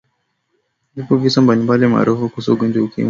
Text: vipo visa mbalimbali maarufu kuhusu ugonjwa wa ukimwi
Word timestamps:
vipo 0.95 1.17
visa 1.17 1.41
mbalimbali 1.41 1.87
maarufu 1.87 2.29
kuhusu 2.29 2.53
ugonjwa 2.53 2.79
wa 2.81 2.85
ukimwi 2.89 2.99